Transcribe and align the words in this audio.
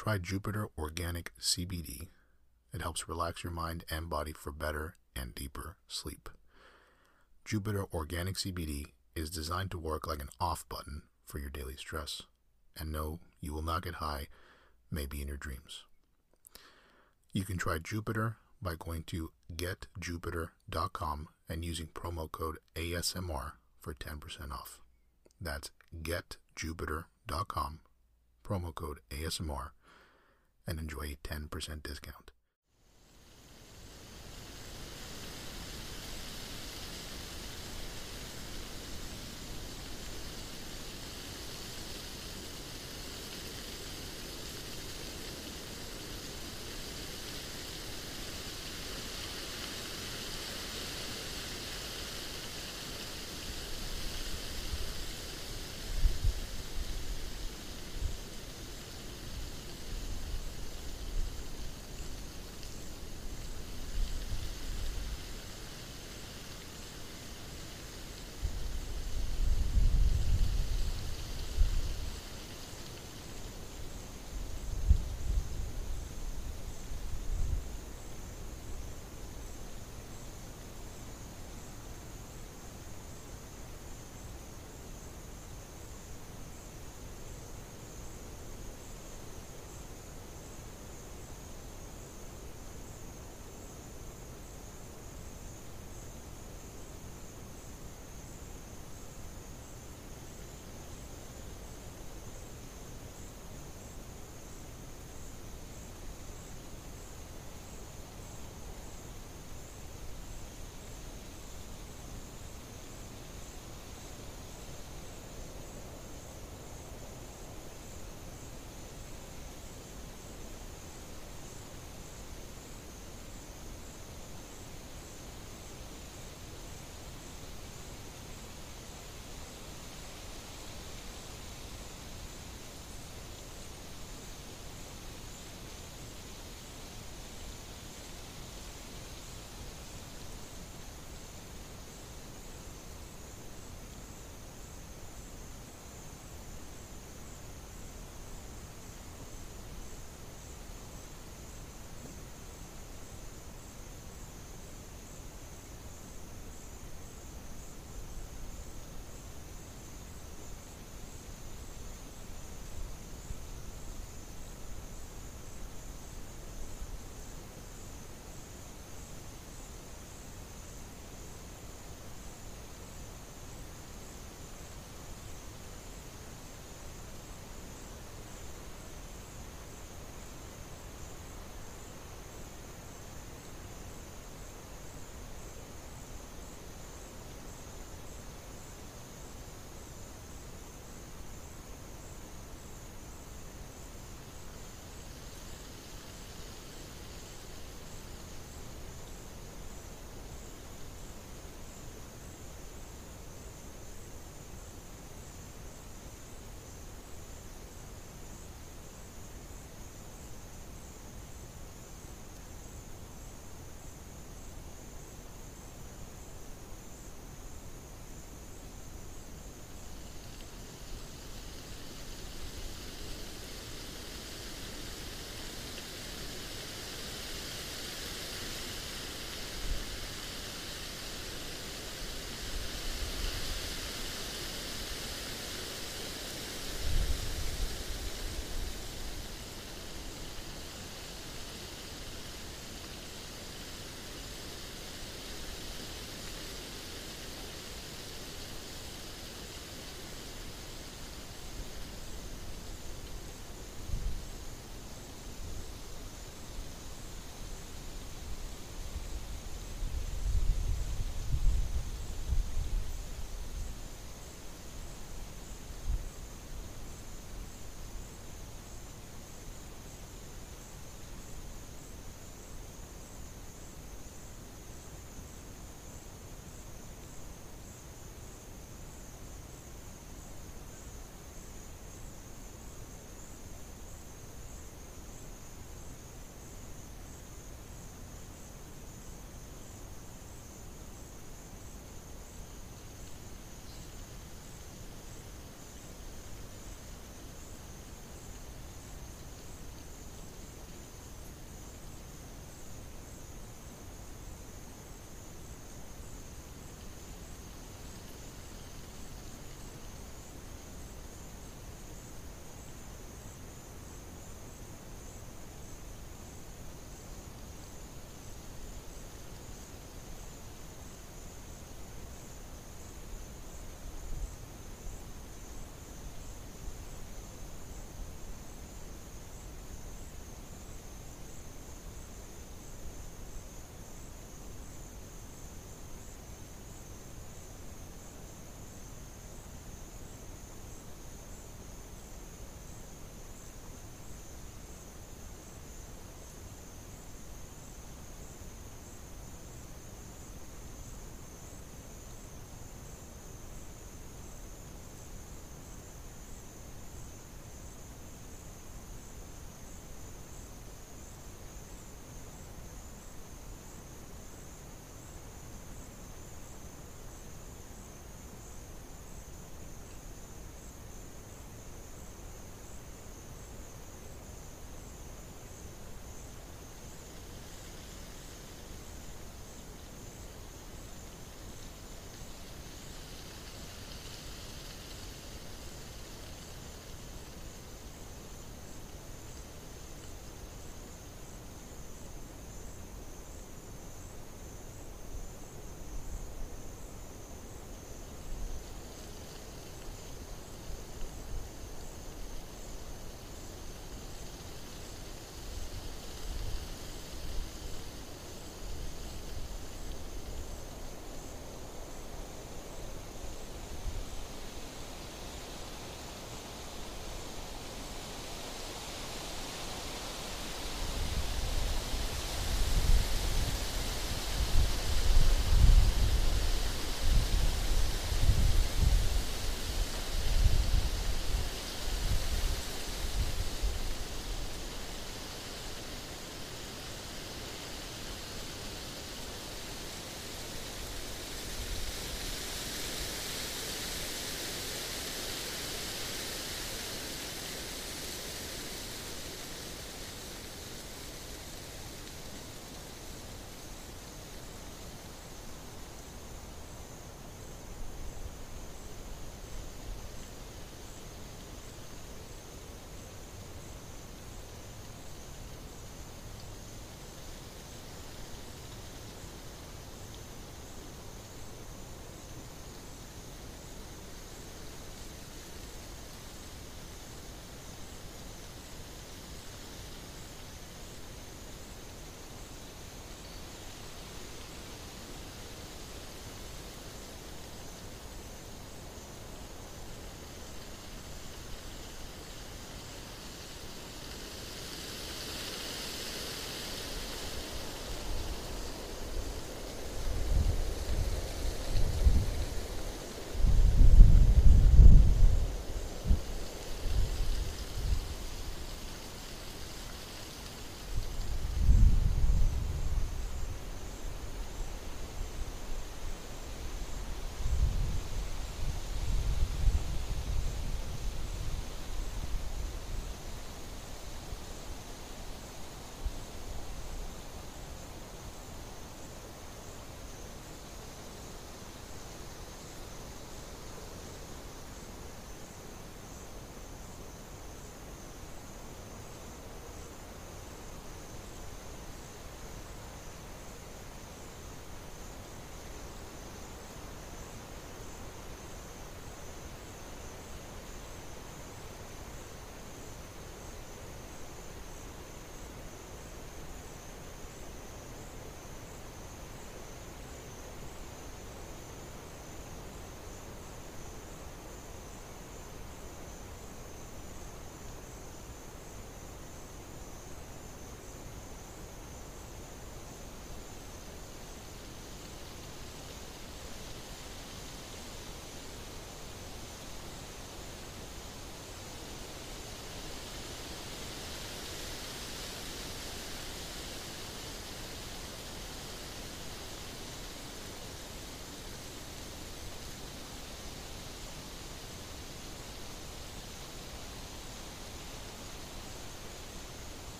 Try 0.00 0.16
Jupiter 0.16 0.70
Organic 0.78 1.30
CBD. 1.38 2.08
It 2.72 2.80
helps 2.80 3.06
relax 3.06 3.44
your 3.44 3.52
mind 3.52 3.84
and 3.90 4.08
body 4.08 4.32
for 4.32 4.50
better 4.50 4.96
and 5.14 5.34
deeper 5.34 5.76
sleep. 5.88 6.30
Jupiter 7.44 7.84
Organic 7.92 8.36
CBD 8.36 8.92
is 9.14 9.28
designed 9.28 9.70
to 9.72 9.78
work 9.78 10.06
like 10.06 10.22
an 10.22 10.30
off 10.40 10.66
button 10.70 11.02
for 11.26 11.38
your 11.38 11.50
daily 11.50 11.76
stress. 11.76 12.22
And 12.74 12.90
no, 12.90 13.20
you 13.42 13.52
will 13.52 13.60
not 13.60 13.82
get 13.82 13.96
high, 13.96 14.28
maybe 14.90 15.20
in 15.20 15.28
your 15.28 15.36
dreams. 15.36 15.84
You 17.34 17.44
can 17.44 17.58
try 17.58 17.76
Jupiter 17.76 18.38
by 18.62 18.76
going 18.78 19.02
to 19.08 19.32
getjupiter.com 19.54 21.28
and 21.46 21.62
using 21.62 21.88
promo 21.88 22.32
code 22.32 22.56
ASMR 22.74 23.52
for 23.78 23.92
10% 23.92 24.50
off. 24.50 24.80
That's 25.38 25.70
getjupiter.com, 26.02 27.80
promo 28.42 28.74
code 28.74 29.00
ASMR, 29.10 29.72
and 30.66 30.78
enjoy 30.78 31.16
a 31.16 31.28
10% 31.28 31.82
discount. 31.82 32.30